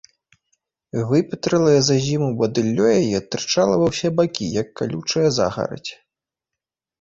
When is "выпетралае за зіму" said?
1.09-2.29